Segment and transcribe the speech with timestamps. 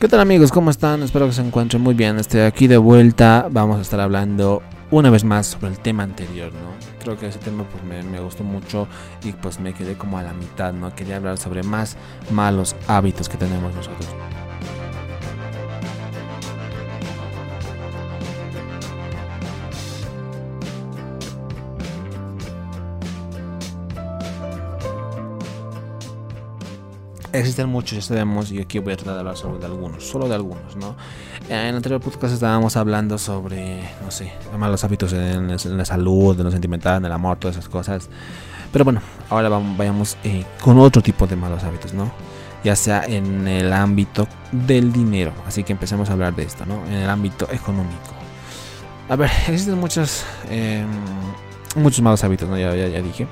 [0.00, 0.52] ¿Qué tal amigos?
[0.52, 1.02] ¿Cómo están?
[1.02, 2.20] Espero que se encuentren muy bien.
[2.20, 3.48] Estoy aquí de vuelta.
[3.50, 6.70] Vamos a estar hablando una vez más sobre el tema anterior, ¿no?
[7.02, 8.86] Creo que ese tema pues me, me, gustó mucho
[9.24, 10.94] y pues me quedé como a la mitad, ¿no?
[10.94, 11.96] Quería hablar sobre más
[12.30, 14.06] malos hábitos que tenemos nosotros.
[27.30, 30.28] Existen muchos, ya sabemos, y aquí voy a tratar de hablar sobre de algunos, solo
[30.28, 30.96] de algunos, ¿no?
[31.50, 36.44] En el anterior podcast estábamos hablando sobre, no sé, malos hábitos en, la salud, en
[36.44, 38.08] lo sentimental, en el amor, todas esas cosas.
[38.72, 42.10] Pero bueno, ahora vamos, vayamos eh, con otro tipo de malos hábitos, ¿no?
[42.64, 45.32] Ya sea en el ámbito del dinero.
[45.46, 46.82] Así que empecemos a hablar de esto, ¿no?
[46.86, 48.14] En el ámbito económico.
[49.10, 50.82] A ver, existen muchos, eh,
[51.76, 52.58] muchos malos hábitos, ¿no?
[52.58, 53.26] Ya, ya dije.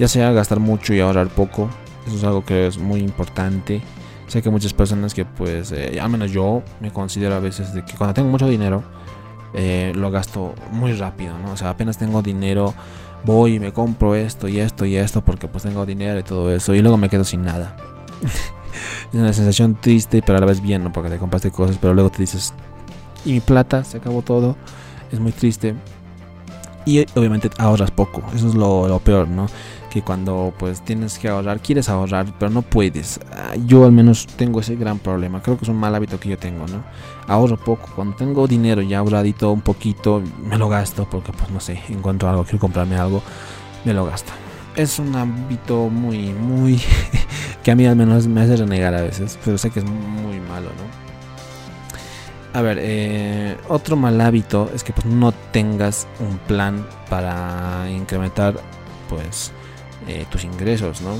[0.00, 1.70] Ya sea gastar mucho y ahorrar poco
[2.06, 3.80] eso es algo que es muy importante.
[4.26, 7.84] Sé que muchas personas que pues, eh, al menos yo me considero a veces de
[7.84, 8.82] que cuando tengo mucho dinero,
[9.54, 11.52] eh, lo gasto muy rápido, ¿no?
[11.52, 12.74] O sea, apenas tengo dinero,
[13.24, 16.52] voy y me compro esto y esto y esto porque pues tengo dinero y todo
[16.52, 17.76] eso y luego me quedo sin nada.
[19.12, 20.92] es una sensación triste pero a la vez bien, ¿no?
[20.92, 22.54] Porque te compraste cosas pero luego te dices,
[23.24, 24.56] y mi plata, se acabó todo.
[25.10, 25.74] Es muy triste.
[26.86, 29.46] Y obviamente ahorras poco, eso es lo, lo peor, ¿no?
[29.94, 33.20] Que cuando pues tienes que ahorrar, quieres ahorrar, pero no puedes.
[33.30, 35.40] Ah, yo al menos tengo ese gran problema.
[35.40, 36.82] Creo que es un mal hábito que yo tengo, ¿no?
[37.28, 37.88] Ahorro poco.
[37.94, 42.28] Cuando tengo dinero ya ahorradito un poquito, me lo gasto porque pues no sé, encuentro
[42.28, 43.22] algo, quiero comprarme algo,
[43.84, 44.32] me lo gasto.
[44.74, 46.82] Es un hábito muy, muy
[47.62, 50.40] que a mí al menos me hace renegar a veces, pero sé que es muy
[50.40, 51.04] malo, ¿no?
[52.58, 58.56] A ver, eh, otro mal hábito es que pues no tengas un plan para incrementar
[59.08, 59.52] pues
[60.08, 61.14] eh, tus ingresos, ¿no?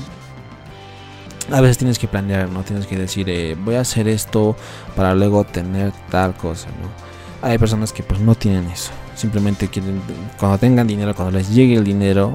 [1.55, 2.63] A veces tienes que planear, ¿no?
[2.63, 4.55] Tienes que decir, eh, voy a hacer esto
[4.95, 7.47] para luego tener tal cosa, ¿no?
[7.47, 8.91] Hay personas que pues no tienen eso.
[9.15, 10.01] Simplemente quieren,
[10.39, 12.33] cuando tengan dinero, cuando les llegue el dinero,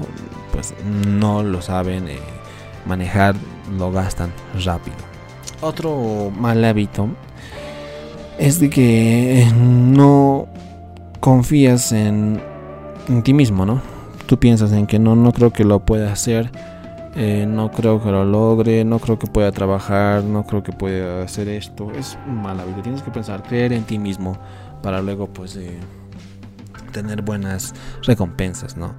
[0.53, 2.19] pues no lo saben eh,
[2.85, 3.35] manejar,
[3.77, 4.31] lo gastan
[4.63, 4.97] rápido.
[5.59, 7.09] Otro mal hábito
[8.39, 10.47] es de que no
[11.19, 12.41] confías en,
[13.07, 13.90] en ti mismo, ¿no?
[14.31, 16.51] Tú piensas en que no, no creo que lo pueda hacer,
[17.17, 21.21] eh, no creo que lo logre, no creo que pueda trabajar, no creo que pueda
[21.21, 21.91] hacer esto.
[21.91, 22.81] Es un mal hábito.
[22.81, 24.39] Tienes que pensar, creer en ti mismo
[24.81, 25.77] para luego pues eh,
[26.93, 28.95] tener buenas recompensas, ¿no?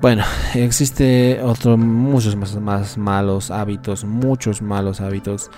[0.00, 0.24] Bueno,
[0.54, 5.52] existe otros muchos más, más malos hábitos, muchos malos hábitos,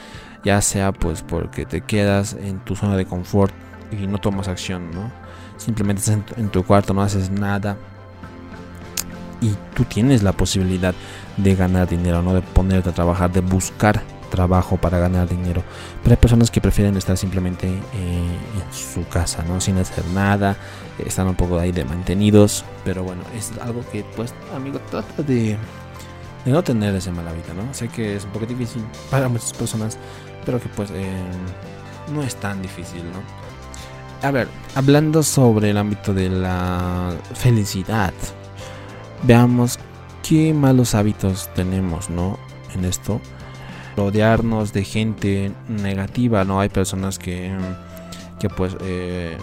[0.45, 3.55] ya sea pues porque te quedas en tu zona de confort
[3.91, 5.11] y no tomas acción, ¿no?
[5.57, 7.79] Simplemente estás en tu cuarto, no haces nada
[9.41, 10.95] y tú tienes la posibilidad
[11.37, 15.63] de ganar dinero, no de ponerte a trabajar, de buscar trabajo para ganar dinero.
[16.03, 19.61] Pero hay personas que prefieren estar simplemente eh, en su casa, ¿no?
[19.61, 20.57] Sin hacer nada,
[20.99, 25.57] están un poco ahí de mantenidos, pero bueno, es algo que pues, amigo, trata de,
[26.47, 27.75] no tener ese mal hábito, ¿no?
[27.75, 29.99] Sé que es un poco difícil para muchas personas,
[30.47, 31.23] pero que pues eh,
[32.15, 33.21] no es tan difícil, ¿no?
[34.27, 38.13] A ver, hablando sobre el ámbito de la felicidad,
[39.23, 39.79] veamos
[40.23, 42.39] qué malos hábitos tenemos, ¿no?
[42.75, 43.21] En esto.
[43.97, 46.61] Rodearnos de gente negativa, ¿no?
[46.61, 47.53] Hay personas que,
[48.39, 49.37] que pues, eh,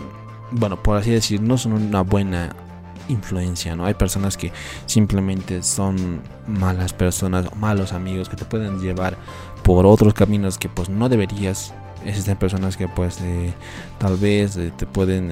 [0.51, 2.55] bueno, por así decir, no son una buena
[3.09, 3.85] influencia, ¿no?
[3.85, 4.51] Hay personas que
[4.85, 9.17] simplemente son malas personas, malos amigos que te pueden llevar
[9.63, 11.73] por otros caminos que pues no deberías.
[12.05, 13.53] Existen personas que pues eh,
[13.97, 15.29] tal vez eh, te pueden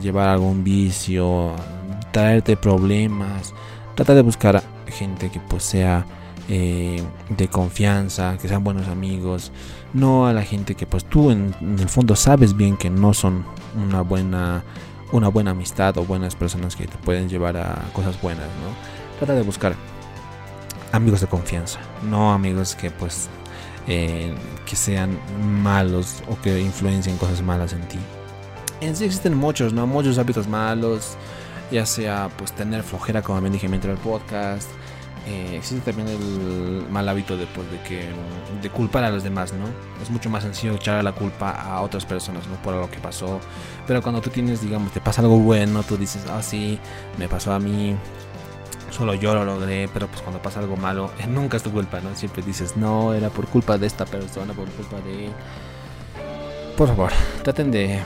[0.00, 1.54] llevar a algún vicio,
[2.12, 3.54] traerte problemas,
[3.98, 6.06] trata de buscar gente que pues sea
[6.48, 9.50] eh, de confianza, que sean buenos amigos,
[9.92, 13.44] no a la gente que pues tú en, el fondo sabes bien que no son
[13.76, 14.62] una buena
[15.10, 19.16] una buena amistad o buenas personas que te pueden llevar a cosas buenas, ¿no?
[19.18, 19.74] Trata de buscar
[20.92, 23.28] amigos de confianza, no amigos que pues
[23.88, 24.32] eh,
[24.64, 25.18] que sean
[25.64, 27.98] malos o que influencien cosas malas en ti.
[28.80, 29.88] En sí existen muchos, ¿no?
[29.88, 31.16] Muchos hábitos malos,
[31.70, 34.68] ya sea pues tener flojera como bien dije mientras el podcast
[35.26, 38.08] eh, existe también el mal hábito de, pues, de que
[38.62, 39.66] de culpar a los demás no
[40.02, 43.40] es mucho más sencillo echar la culpa a otras personas no por lo que pasó.
[43.86, 46.78] Pero cuando tú tienes digamos te pasa algo bueno tú dices ah sí
[47.18, 47.94] me pasó a mí
[48.90, 52.14] solo yo lo logré pero pues cuando pasa algo malo nunca es tu culpa no
[52.14, 55.28] siempre dices no era por culpa de esta persona por culpa de
[56.76, 57.12] por favor
[57.42, 58.00] traten de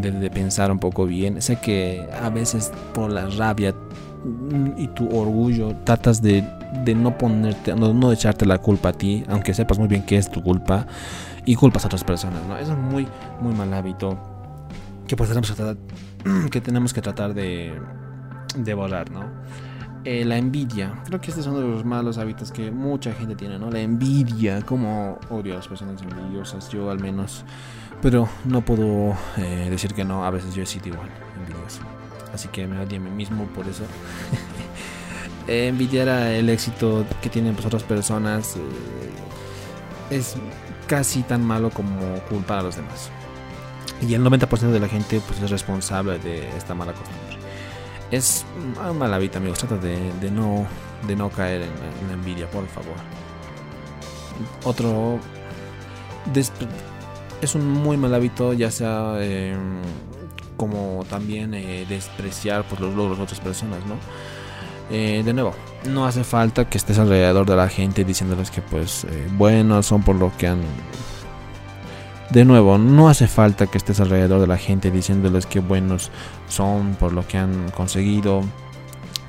[0.00, 1.40] de, pensar un poco bien.
[1.42, 3.74] Sé que a veces por la rabia
[4.76, 6.44] y tu orgullo tratas de,
[6.96, 10.30] no ponerte, no, no echarte la culpa a ti, aunque sepas muy bien que es
[10.30, 10.86] tu culpa.
[11.44, 12.56] y culpas a otras personas, ¿no?
[12.56, 13.06] Es muy,
[13.40, 14.16] muy mal hábito
[15.08, 15.76] que pues tenemos que tratar,
[16.50, 17.72] que tenemos que tratar de,
[18.56, 19.24] de borrar, ¿no?
[20.04, 23.36] Eh, la envidia, creo que este es uno de los malos hábitos que mucha gente
[23.36, 23.70] tiene, ¿no?
[23.70, 27.44] La envidia, como odio a las personas envidiosas, yo al menos,
[28.02, 31.08] pero no puedo eh, decir que no, a veces yo he sido igual,
[31.38, 31.80] envidioso.
[32.34, 33.84] Así que me odio a mí mismo por eso.
[35.48, 38.54] Eh, envidiar el éxito que tienen pues, otras personas
[40.08, 40.36] es
[40.86, 43.10] casi tan malo como culpar a los demás.
[44.00, 47.38] Y el 90% de la gente pues, es responsable de esta mala costumbre.
[48.10, 48.44] Es
[48.78, 49.58] una mala vida, amigos.
[49.58, 50.66] Trata de, no,
[51.06, 52.96] de no caer en, la envidia, por favor.
[54.64, 55.18] Otro.
[57.42, 59.80] Es un muy mal hábito, ya sea em,
[60.56, 63.96] como también eh, despreciar pues, los logros de otras personas, ¿no?
[64.90, 65.52] Eh, de nuevo,
[65.88, 70.02] no hace falta que estés alrededor de la gente diciéndoles que pues eh, buenos son
[70.02, 70.60] por lo que han...
[72.30, 76.10] De nuevo, no hace falta que estés alrededor de la gente diciéndoles que buenos
[76.46, 78.42] son por lo que han conseguido.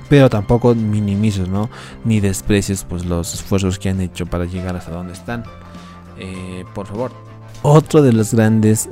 [0.08, 1.70] Pero tampoco minimices, ¿no?
[2.06, 5.44] Ni desprecies pues los esfuerzos que han hecho para llegar hasta donde están.
[6.18, 7.33] Eh, por favor.
[7.64, 8.88] Otro de los grandes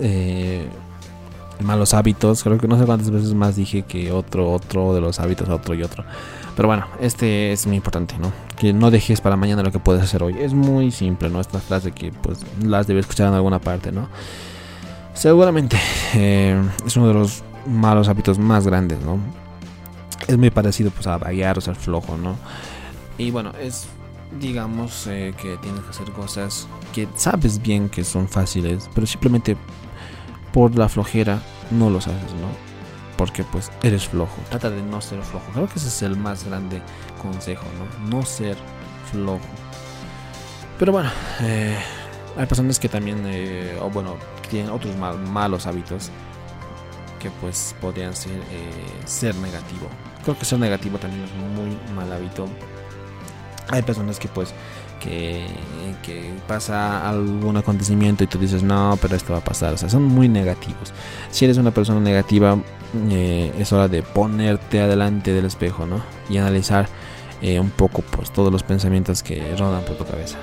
[1.61, 5.19] malos hábitos, creo que no sé cuántas veces más dije que otro, otro de los
[5.19, 6.03] hábitos, otro y otro.
[6.55, 8.31] Pero bueno, este es muy importante, ¿no?
[8.57, 10.35] Que no dejes para mañana lo que puedes hacer hoy.
[10.39, 11.39] Es muy simple, ¿no?
[11.39, 14.09] Esta frase que pues las debes escuchar en alguna parte, ¿no?
[15.13, 15.77] Seguramente
[16.13, 19.17] eh, es uno de los malos hábitos más grandes, ¿no?
[20.27, 22.35] Es muy parecido pues a vagar o ser flojo, ¿no?
[23.17, 23.87] Y bueno, es
[24.39, 29.57] digamos eh, que tienes que hacer cosas que sabes bien que son fáciles, pero simplemente
[30.53, 31.41] por la flojera
[31.71, 32.71] no los haces, ¿no?
[33.21, 34.35] porque pues eres flojo.
[34.49, 35.45] Trata de no ser flojo.
[35.53, 36.81] Creo que ese es el más grande
[37.21, 38.09] consejo, ¿no?
[38.09, 38.57] No ser
[39.11, 39.45] flojo.
[40.79, 41.11] Pero bueno,
[41.41, 41.77] eh,
[42.35, 44.15] hay personas que también, eh, o bueno,
[44.49, 46.09] tienen otros malos hábitos
[47.19, 48.41] que pues podrían ser
[49.05, 49.87] ser negativo.
[50.23, 52.47] Creo que ser negativo también es muy mal hábito.
[53.69, 54.53] Hay personas que pues
[55.01, 59.73] que, pasa algún acontecimiento y tú dices no, pero esto va a pasar.
[59.73, 60.93] O sea, son muy negativos.
[61.29, 62.57] Si eres una persona negativa,
[63.09, 66.01] eh, es hora de ponerte adelante del espejo, ¿no?
[66.29, 66.87] Y analizar
[67.41, 70.37] eh, un poco pues todos los pensamientos que rodan por tu cabeza.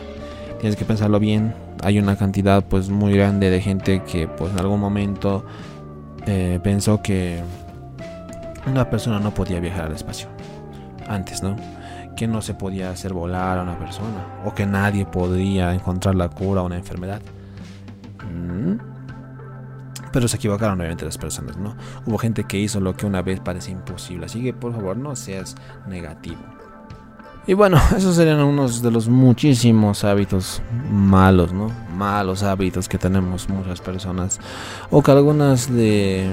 [0.61, 1.55] Tienes que pensarlo bien.
[1.83, 5.45] Hay una cantidad pues muy grande de gente que pues en algún momento
[6.27, 7.43] eh, pensó que
[8.67, 10.29] una persona no podía viajar al espacio.
[11.07, 11.57] Antes, ¿no?
[12.19, 14.43] Que no se podía hacer volar a una persona.
[14.45, 17.23] O que nadie podría encontrar la cura a una enfermedad.
[18.25, 18.75] ¿Mm?
[20.13, 21.77] Pero se equivocaron obviamente las personas, ¿no?
[22.07, 25.15] Hubo gente que hizo lo que una vez parecía imposible, así que por favor no
[25.15, 25.55] seas
[25.87, 26.41] negativo.
[27.47, 30.61] Y bueno, esos serían unos de los muchísimos hábitos
[30.91, 31.71] malos, ¿no?
[31.97, 34.41] Malos hábitos que tenemos muchas personas
[34.91, 36.29] o que algunas de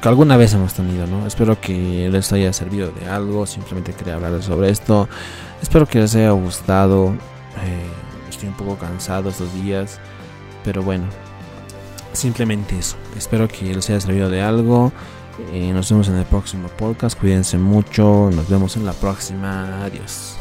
[0.00, 1.26] que alguna vez hemos tenido, ¿no?
[1.26, 5.08] Espero que les haya servido de algo, simplemente quería hablar sobre esto.
[5.62, 7.14] Espero que les haya gustado.
[7.64, 9.98] Eh, estoy un poco cansado estos días,
[10.64, 11.04] pero bueno,
[12.12, 12.96] Simplemente eso.
[13.16, 14.92] Espero que les haya servido de algo.
[15.52, 17.18] Eh, nos vemos en el próximo podcast.
[17.18, 18.30] Cuídense mucho.
[18.32, 19.84] Nos vemos en la próxima.
[19.84, 20.39] Adiós.